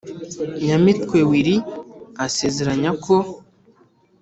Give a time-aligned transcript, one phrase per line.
[0.65, 1.57] Nyamitwe willy
[2.25, 3.15] asezeranya ko